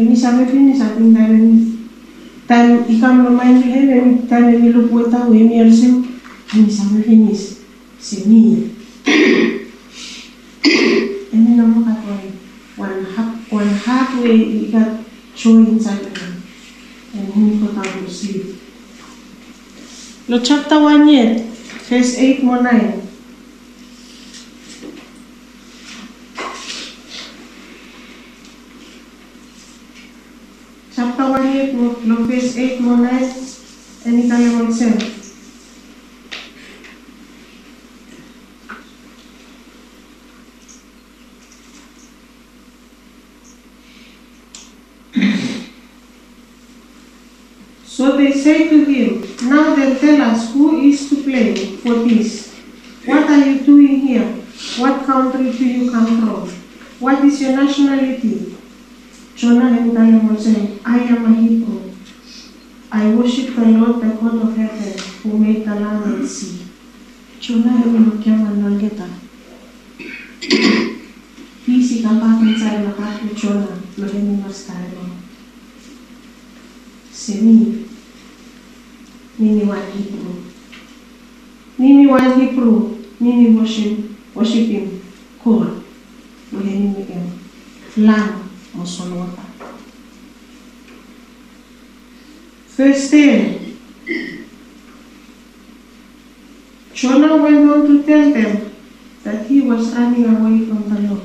[0.00, 1.76] Enisha me finisha pinda renis.
[2.48, 5.94] Tan ikam lo main bihe renis tan reni lo pueta we mi alsem.
[6.54, 7.60] Enisha me finis.
[8.00, 8.70] Se mi.
[11.32, 12.32] Eni namo katoi.
[12.76, 14.88] One half one half way we got
[15.36, 16.42] show inside the room.
[17.12, 18.56] And him go down to.
[20.28, 21.44] Lo chapter one yet.
[21.90, 22.99] Verse eight more nine.
[31.60, 33.04] Chapter 1 yet mo, lo verse 8 mo 9,
[34.08, 34.96] and ikalimang 7.
[47.84, 52.56] So they say to him, Now then tell us who is to blame for this.
[53.04, 54.24] What are you doing here?
[54.80, 56.48] What country do you come from?
[57.00, 58.49] What is your nationality?
[59.90, 61.90] And Diamond said, I am a Hebrew.
[62.92, 66.66] I worship the Lord, the God of heaven, who made the land and sea.
[67.40, 69.08] Lokiam and Nalgeta.
[71.66, 75.10] Pisi kampakin sa ni Jonah, lohemi mas tayo.
[77.10, 77.86] Semi.
[79.38, 80.34] Mimi one Hebrew.
[81.78, 82.96] Mimi one Hebrew.
[83.18, 83.98] Mimi worship,
[84.34, 85.02] worship him.
[85.42, 85.82] Cool.
[86.52, 87.26] Lohemi migam.
[87.96, 89.49] Lang mosolota.
[93.10, 93.78] 10.
[96.94, 98.74] Jonah went on to tell them
[99.22, 101.22] that he was running away from the Lord.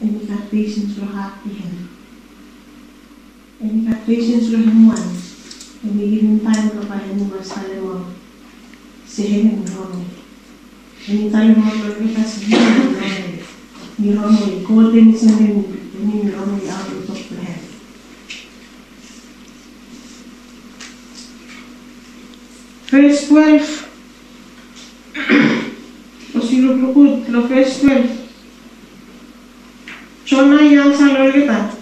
[0.00, 1.88] and he got patience half to him.
[3.60, 5.78] And he got patience for him once.
[5.82, 8.14] And he gave him time to buy him was Salomon.
[9.06, 10.10] Say him in Roman.
[11.08, 13.46] And he told him what to us in Roman.
[13.98, 15.64] Ni Roman, golden is in him,
[15.96, 17.62] and he Roman out of the top of the head.
[22.96, 23.84] Verse 12.
[26.34, 28.24] Os ilupukut, lo verse 12.
[30.24, 31.76] Jonah yang salolita.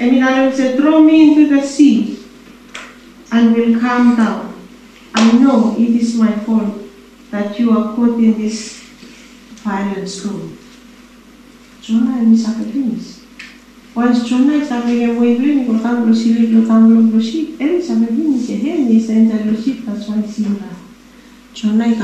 [0.00, 2.24] And words, said, throw me into the sea
[3.32, 4.48] and will calm down.
[5.14, 6.72] I know it is my fault
[7.30, 8.80] that you are caught in this
[9.60, 10.56] violent storm.
[11.82, 13.19] Jonah and his academics.
[13.96, 19.76] Başçoma examine muivlin kurtan glosil lutan glosil el examine que hen ni se entra glosil
[19.86, 20.70] paswan simba.
[21.54, 21.94] Chona y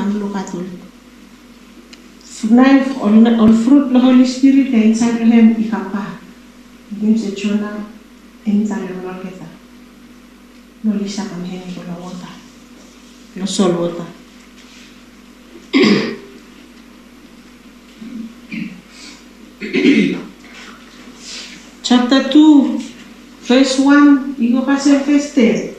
[3.41, 4.93] ol fruit Holy Spirit e y
[7.35, 7.71] chona
[8.47, 8.77] entra.
[10.85, 12.29] No lisa cam hen la bota.
[13.37, 14.05] No bota.
[19.59, 20.36] Thank you.
[21.87, 22.83] Chapter 2,
[23.47, 25.71] verse 1, you go past verse 10.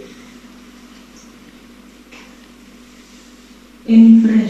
[3.90, 4.48] Any friend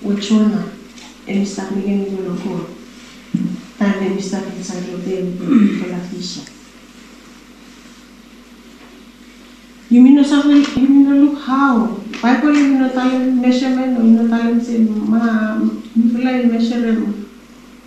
[0.00, 0.72] with Jonah
[1.28, 1.68] and Mr.
[1.68, 2.64] Miguel Goloko,
[3.76, 4.40] time and Mr.
[4.56, 6.48] Inside Hotel for la Fisha.
[9.90, 11.88] You mean no suffer, you mean no look how?
[12.22, 15.60] Bible you no talent measurement you know talent say ma,
[15.94, 17.29] you feel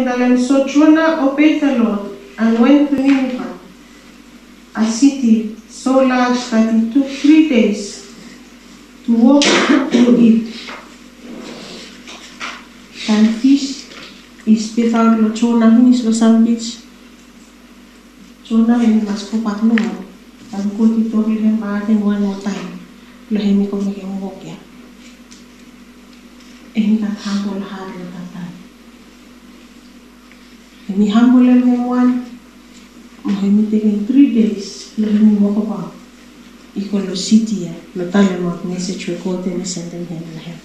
[0.00, 3.58] then so Jonah obeyed the Lord and went to Nineveh,
[4.74, 8.08] a city so large that it took three days
[9.04, 10.54] to walk through it.
[13.08, 13.90] And fish
[14.46, 16.80] is spit out lo Jonah hinis lo sandwich.
[18.44, 19.76] Jonah and mas ko pat lo.
[20.52, 22.80] And ko tito him maatin one more time.
[23.30, 24.56] Lo hemi ko maging walk ya.
[30.88, 32.40] And he humble him one.
[33.24, 34.94] Mahimi taking three days.
[34.98, 35.92] Lo hemi walk about.
[36.76, 37.72] Iko lo city ya.
[38.10, 40.58] Tale mo message recorded ni send him him.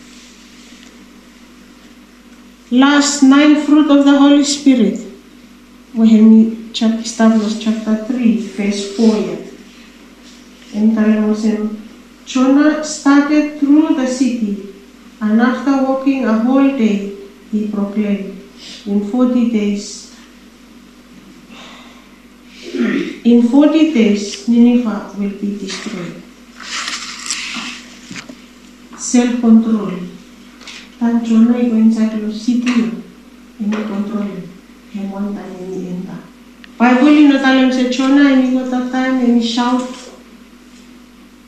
[2.72, 5.08] Last nine fruit of the Holy Spirit.
[5.96, 9.44] Wahemi chapter established chapter 3, verse 4 yet.
[10.76, 11.90] And telling him,
[12.26, 14.76] Jonah started through the city,
[15.22, 17.16] and after walking a whole day,
[17.52, 18.44] he proclaimed,
[18.86, 20.07] In 40 days,
[23.28, 26.24] In 40 days, Nineveh will be destroyed.
[28.98, 29.92] Self-control.
[30.98, 32.86] Tanto no hay que sitio,
[33.60, 34.32] en el control,
[34.96, 36.24] en montaña ni en ta.
[36.80, 39.84] Bible no talam se chona, en mi tatán, en mi shout,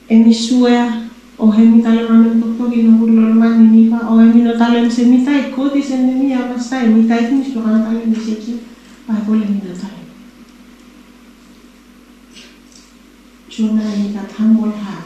[0.10, 4.36] en mi suea, o en mi talam en doctor, en un normal Nineveh, o en
[4.36, 7.86] mi no talam se mitad, y codis en mi abasta, en mitad, en mi suana
[7.86, 8.60] talam se aquí,
[9.08, 9.99] Bible en mi.
[13.50, 15.06] 주나이다 탕골하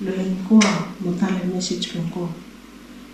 [0.00, 2.44] 르행코아 모탈레 메시츠로코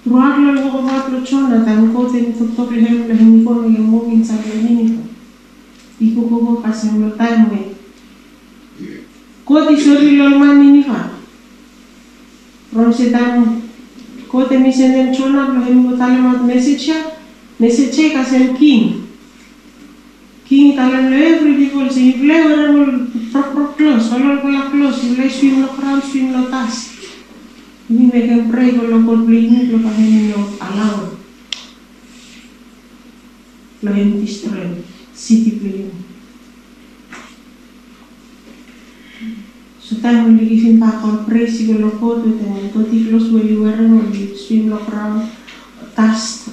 [0.07, 4.33] Ruarle wo watle chona tan ko tin tutok lehem lehem ko ni mo min sa
[4.41, 5.03] lehem ko.
[6.01, 7.77] Iko ko ko kasem lo tay mo.
[9.45, 11.21] Ko ti sori lo mani ni fa.
[12.73, 13.61] Rom se tan
[14.27, 16.97] ko te mi se den chona lehem ko tale mat message
[17.61, 19.05] message kasem king.
[20.49, 25.31] King talen lo every people se ible ora rok rok los olor kulak los le
[25.31, 26.91] swim lo kram swim lo tas
[27.87, 30.97] ini mereka pray kalau kau beli ini lo pakai lo alau
[33.87, 34.83] lo henti strength
[35.15, 35.95] city beli
[39.79, 43.87] so tayo mo ligisin pa ako pray siguro ko to tayo to tiglos wali wera
[43.87, 45.23] mo swim lo kram
[45.95, 46.51] tas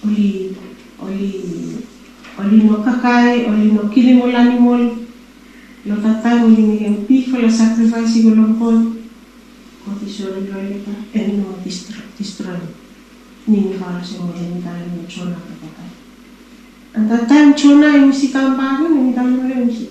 [0.00, 0.56] oli
[1.04, 1.28] oli
[2.40, 5.07] oli no kakai oli no kilimolani animal.
[5.84, 8.96] Lo cantamos y en piccolo sacrifici volontod,
[9.84, 10.76] condizione gloria
[11.12, 12.68] e non distrano.
[13.44, 15.90] Nini fara se mo ni dale mo chona ka pakai.
[16.92, 19.88] At that time chona yung si kambago ni dale mo yung si.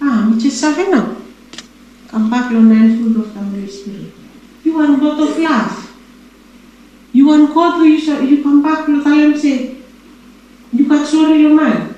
[0.00, 1.16] Ah, mi che sa fena.
[2.06, 4.14] Kambag lo na full of the Holy Spirit.
[4.64, 5.92] You want God of love.
[7.12, 9.76] You want God you, you come back lo talem say.
[10.72, 11.97] You got sorry your mind.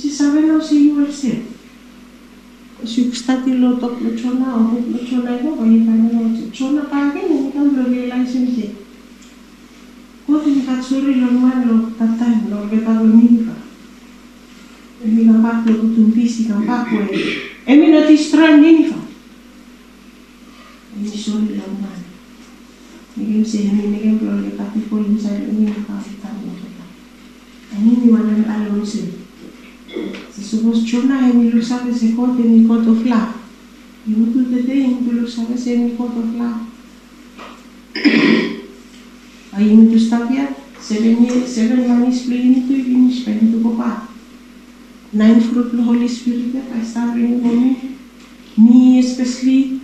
[0.00, 1.06] Τι σαν ένα σύμβολο.
[2.84, 6.22] Σιουκστάτιλο το πλουτσόνα, ο πλουτσόνα εγώ, ο Ιπανό,
[6.52, 8.68] τσόνα πάγαινε, ήταν πλογελά συνθή.
[10.26, 13.56] Κόφιν κατσούρι λομάνο, τατάνο, γεταγωνίκα.
[15.04, 16.98] Έμεινα πάκλο που τον πίστηκαν πάκου,
[17.64, 19.00] έμεινα τη στρώνη νύφα.
[20.96, 22.00] Εμείς όλοι λομάνο.
[23.16, 26.84] Mungkin sih ini kan kalau kita tipu misalnya ini kalau kita mau kita.
[27.76, 29.19] Ini gimana kalau sih?
[30.50, 33.34] se was Jonah and we lose out as a God and a God of love.
[34.06, 36.60] You will do the day and we lose out as a God of love.
[39.52, 40.54] Are you in the stadia?
[40.80, 44.08] Seven, years, seven man is playing to you and spend to go back.
[45.12, 47.98] Nine fruit the Holy Spirit that I start bringing for me.
[48.56, 49.80] Me especially,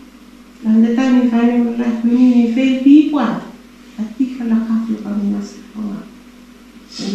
[0.64, 3.20] and the time if I never left me, I fail people.
[3.20, 5.60] I think I'll have to come in as a
[6.98, 7.12] And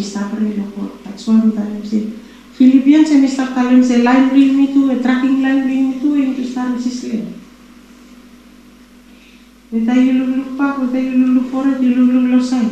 [1.82, 2.21] we
[2.56, 6.78] Philippians semester kalim se lain me itu, e tracking library me tu, e into star
[6.78, 7.22] sisle.
[9.74, 12.62] Μετά η λουλουπά, μετά η λουλουφόρα, τη λουλουλωσέ.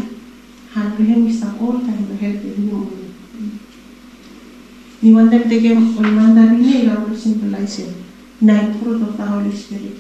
[0.75, 3.01] Αν βρέχει στα όρτα, αν di τη δούμε.
[5.03, 7.89] Niwan dem tege ol mandarin ni la ol symbolize
[8.41, 9.97] na impuru to ta Holy Spirit.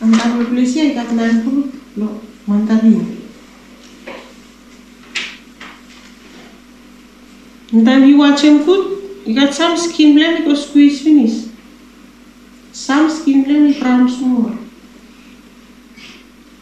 [0.00, 1.24] Andar ol plesia ikat na
[1.96, 3.21] lo mandarin.
[7.72, 9.26] Then you watch him good.
[9.26, 11.48] You got some skin blend, go squeeze finish.
[12.72, 14.58] Some skin blend, brown small.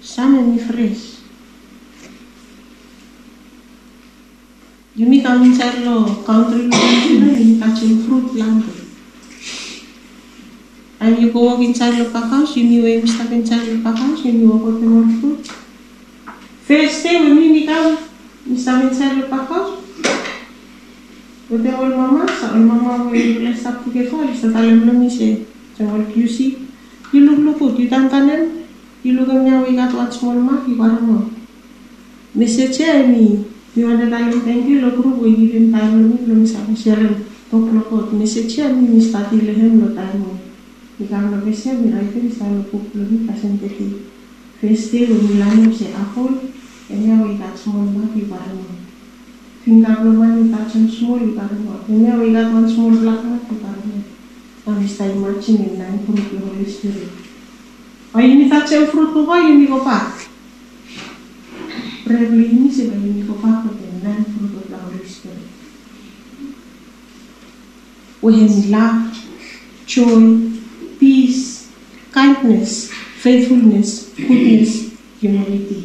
[0.01, 1.11] Some in fresh.
[5.23, 6.77] Come inside lo country lo
[7.61, 8.63] catch him fruit lang.
[10.99, 14.33] And you go walk inside lo house, you knew him stuck inside lo house, you
[14.33, 15.47] knew about the more fruit.
[16.67, 17.99] First day when you come,
[18.47, 19.79] you stop inside lo house,
[21.51, 25.37] وداول mama, سأل ماما ويقول سابو كي خالص تتعلم لميسي
[25.81, 26.55] جوال كيوسي
[27.15, 28.43] يلوك لوكو دي تانتانن
[29.05, 31.19] يلوك ميا ويقات واتسمول ما يقارمو
[32.37, 37.15] مسيتشي مي mi wanda talim tenki lo kuru bo yivim talim lo misa kusyalem
[37.51, 40.27] tok lo kot mesecya mi mistati lehem lo talim
[40.99, 43.87] mi kam lo mesya mi aitem sa lo kuk lo mi kasen teki
[44.59, 46.35] festi lo milano se ahol
[46.91, 48.90] emya wika tsmon ma ki barang
[49.71, 51.67] την άνομα είναι υπάρχουν σμούλ υπάρχουν.
[51.91, 53.99] Είναι ο ίδιος μόνος σμούλ λάθος που υπάρχουν.
[54.69, 57.09] Αν είστε οι μάτσι είναι να έχουν την πολύ σκληρή.
[58.15, 60.07] Αν είναι θα τσέω φρούτου εγώ είναι λίγο πάρ.
[62.07, 65.47] Πρέπει να είσαι με λίγο πάρ που δεν είναι φρούτου τα πολύ σκληρή.
[68.25, 68.87] Ο χεμιλά,
[69.93, 70.25] joy,
[71.01, 71.45] peace,
[72.17, 72.71] kindness,
[73.23, 73.91] faithfulness,
[74.27, 74.73] goodness,
[75.21, 75.81] humility.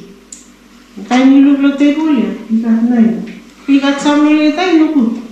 [1.08, 3.35] Τα είναι λίγο τεγούλια, η καθνά είναι.
[3.66, 5.26] Pikat samnul tai nuku.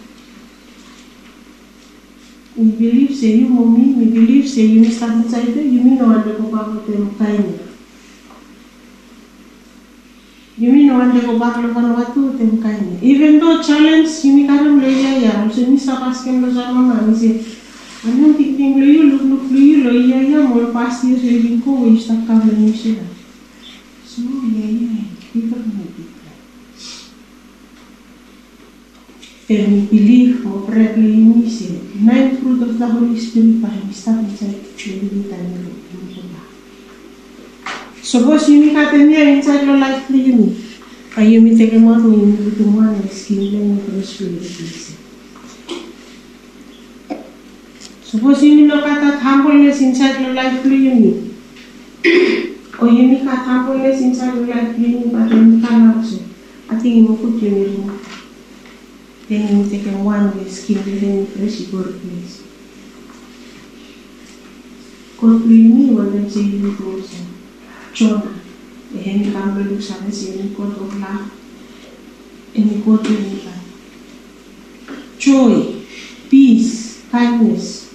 [2.55, 6.37] We believe say you mommy, we believe say you stand inside you mean no ande
[6.37, 6.85] ko bako.
[10.57, 12.21] You mean no ande ko bako kan watu.
[13.01, 17.15] Even though challenge yumi karam leya ya, so ni sapas kem lo jarma na ni
[17.15, 17.41] say.
[18.05, 22.39] Anu ting ting lo yu luk iya ya mol pasti reading ko we sta kam
[22.47, 23.03] lo ni sila.
[24.05, 26.02] So yeah yeah, kita kan
[29.49, 35.73] El belief or this nine fruit of the Holy Spirit by Himself inside children and
[38.01, 40.63] Suppose you had a mirror inside your life clearly,
[41.17, 44.43] and you may take a in the one and skin laying for the spirit
[48.03, 51.35] Suppose you may look at humbleness inside your life clearly,
[52.79, 56.05] or you may have humbleness inside your life clearly, but you may not.
[56.69, 58.12] I think you may put your mirror.
[59.29, 62.41] Then taken one who is killed even fresh gold place.
[65.17, 67.17] Construí wanajeshi yukozo
[67.93, 68.31] chona
[68.97, 69.81] eheni kambe la
[73.45, 73.53] la
[75.17, 75.63] joy
[76.29, 77.87] peace kindness.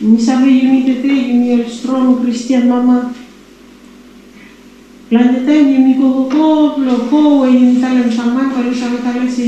[0.00, 3.14] Ni sabe you need to say you need strong Christian mama
[5.10, 9.42] Πλανητέν ημικό κόβλο, κόβο ημιτά λεμψαμά, καλούσα μετάλεξε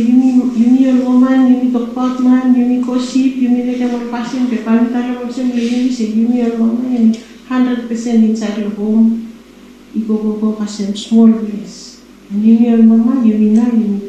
[0.63, 6.39] ημί οργομάν, ημί το πότμαν, ημί κοσίπ, ημί δεκαμον πάσιν, πεπάν, τα λεμψέμ λεγίμισε ημί
[6.49, 7.11] οργομάν, ημί
[7.49, 9.29] 100% inside your home,
[9.99, 12.01] igogoko ka sa small place.
[12.31, 14.01] And yun yung mama, yun na yun.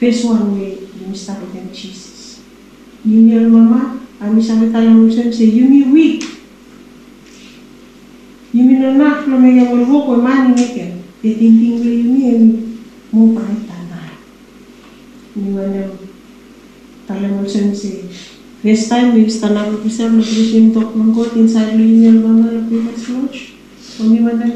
[0.00, 2.40] Face one way, yun sa akin Jesus.
[3.04, 6.33] Yun yung mama, kami sa akin talang sa yun yung weak.
[8.58, 10.86] Ημινονάχλο με γεγονό κομμάνι νίκε,
[11.22, 12.54] και την τυγκλινή
[13.10, 14.10] μου πάει τα μάρ.
[15.34, 15.92] Νιουανέο,
[17.06, 17.82] τα λέμε ως εμείς.
[18.62, 19.12] Βεστάει μου
[19.70, 23.38] να πιστεύω να πιστεύω το κομμάγκο την είναι ελβάμα να πει μας λόγος.
[24.00, 24.52] Ο νιουανέο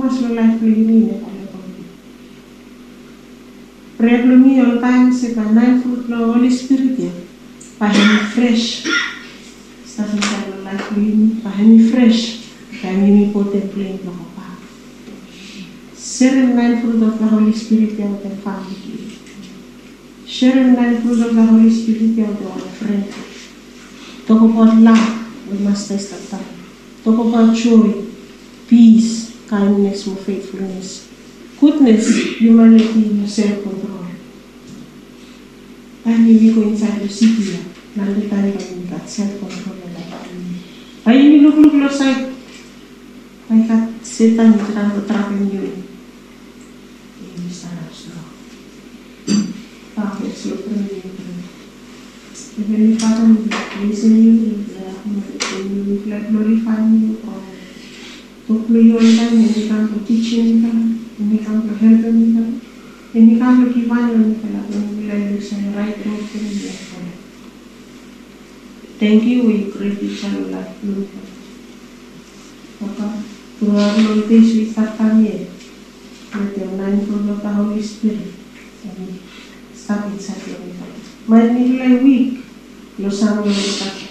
[0.00, 0.14] μας
[0.92, 1.58] είναι κομμάγκο.
[3.96, 4.52] Πρέπει να μην
[5.18, 5.26] σε
[5.80, 6.50] φούρτλο όλη
[10.70, 12.38] θα κλείνει πάνι φρέσ,
[12.80, 14.48] θα μείνει ποτέ πλέον το κοπά.
[16.14, 18.76] Σερεμέν φρούτο θα χωρί σπίτι από το φάμπι.
[20.36, 23.10] Σερεμέν φρούτο θα χωρί σπίτι από το φρέντ.
[24.26, 24.96] Το κοπολά,
[25.52, 26.40] είμαστε στα τα.
[27.04, 27.94] Το κοπολά τσούι,
[28.68, 29.06] πίσ,
[29.50, 30.88] kindness μου, faithfulness.
[31.60, 32.04] Goodness,
[32.40, 33.70] humanity, να σε έχω
[36.04, 37.58] Πάνι λίγο inside the city,
[37.94, 39.22] να μην κάνει τα μυαλά, σε
[41.10, 42.30] hay mi nuk nuk lo sai
[43.50, 45.62] hay ka setan terang terang yo
[47.18, 48.30] ini sana sudah,
[49.98, 51.50] pakai sio ini prendi
[52.62, 54.22] ini pakai ini sini
[55.58, 55.94] ini
[56.30, 57.42] glorify you or
[58.46, 62.48] to play online ini kan to teaching kan ini kan to help ini kan
[63.18, 67.19] ini kan to kipan ini kan to will I use right road ini kan
[69.00, 71.08] Thank you, we greatly shall like you.
[72.78, 73.22] Papa,
[73.58, 74.92] to our Lord Jesus of
[77.42, 78.34] the Holy Spirit,
[78.84, 79.20] and
[79.72, 80.92] stop inside your heart.
[81.26, 82.44] Might be like weak,
[82.98, 84.08] los amo de ataque.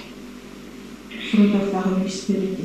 [1.29, 2.57] Fruit of the Holy Spirit.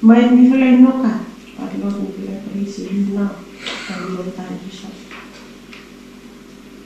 [0.00, 3.36] Might be like noca, but Lord, we will praise you now,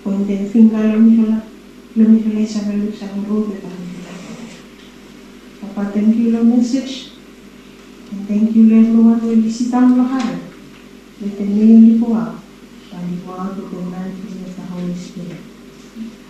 [0.05, 1.43] Ponte en fin, lo mismo la,
[1.97, 2.93] lo mismo la Isabel,
[6.17, 7.13] you Lord message.
[8.11, 10.41] And thank you Lord Lord will bisita ang lahat.
[11.21, 12.17] Let the name po
[13.61, 14.09] ko kung nang
[14.41, 15.37] of the Holy Spirit.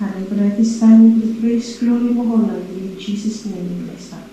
[0.02, 4.26] Hari pada this time we praise, glory, and honor in Jesus' name we bless that.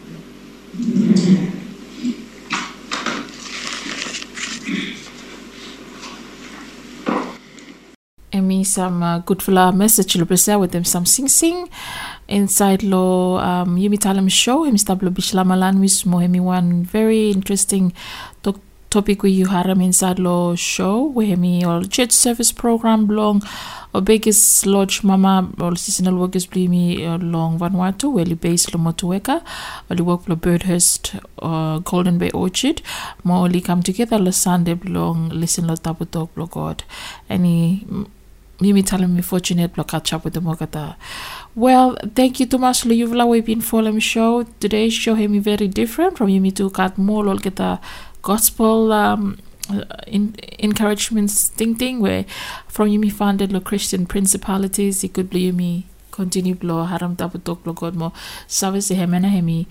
[8.34, 11.70] Emi some uh, good for our message lo present with them some sing sing
[12.28, 17.94] inside lo um Yumi Talem show him stablo bishlamalan mismo hemi one very interesting
[18.44, 18.60] to-
[18.90, 21.04] topic we you haram inside lo show.
[21.08, 23.42] Where hemi all church service program belong
[23.94, 26.86] or biggest lodge mama or seasonal workers blimi
[27.22, 29.42] long Vanuatu li base lo motueka.
[29.90, 32.82] Or li work lo Birdhurst uh, Golden Bay Orchard.
[33.24, 36.84] Mo come together lo Sunday belong listen lo tabu talk lo God.
[37.30, 37.86] Any
[38.62, 40.96] Mimi telling me fortunate block catch up with the Mogata.
[41.56, 43.28] Well, thank you too much, Luyuvla.
[43.28, 44.44] We've been following show.
[44.60, 47.80] Today's show him very different from Yumi to cut more lol get the
[48.22, 49.38] gospel um
[49.70, 52.26] uh, in, encouragements thing thing where
[52.68, 57.66] from Yumi founded the Christian principalities he could be Yumi continue lo haram tapu tok
[57.66, 58.14] lo God mo
[58.48, 59.68] service hemena hemi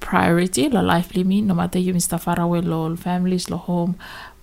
[0.00, 2.20] priority lo life limi no matter you Mr.
[2.20, 3.94] far away lo families lo home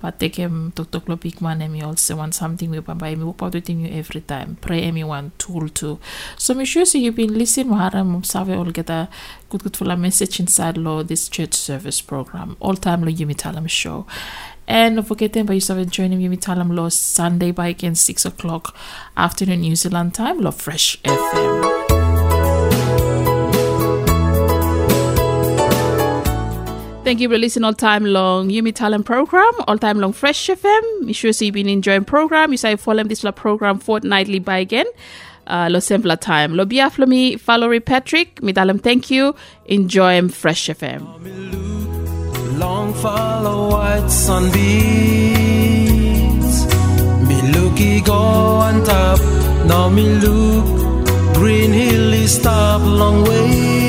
[0.02, 0.36] but take
[0.76, 3.88] tok lo big man emi also want something we pamba emi work out with you
[3.88, 4.58] every time.
[4.62, 6.00] Pray emi one tool too
[6.38, 7.74] so make sure you've been listening.
[7.74, 9.10] Haram observe all get a
[9.50, 12.56] good good full message inside lo this church service program.
[12.60, 14.06] All time lo Yumi Talem show.
[14.68, 18.76] And don't forget then by yourself joining Yumi Talem lo Sunday by again six o'clock
[19.18, 21.79] afternoon New Zealand time lo Fresh FM.
[27.10, 31.06] Thank you for listening all time long Yumi Talem program, all time long Fresh FM.
[31.06, 32.52] Make sure so you've been enjoying program.
[32.52, 34.86] You say follow this program fortnightly by again.
[35.48, 36.54] Uh, lo simpler time.
[36.54, 38.44] Lo biaf lo mi follow Patrick.
[38.44, 39.34] Mi dalam thank you.
[39.66, 41.02] Enjoy Fresh FM.
[42.60, 44.68] Long follow white sunbeams.
[47.28, 49.20] Me looky go on top.
[49.66, 50.64] Now me look.
[51.34, 53.89] Green hill is stop long way.